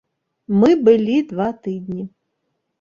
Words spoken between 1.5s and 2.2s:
тыдні.